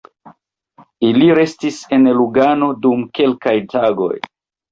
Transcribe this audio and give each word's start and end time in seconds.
Ili 1.09 1.25
restis 1.39 1.77
en 1.97 2.09
Lugano 2.19 2.71
dum 2.87 3.05
kelkaj 3.19 3.57
tagoj. 3.77 4.13